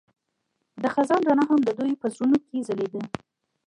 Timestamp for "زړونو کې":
2.13-2.65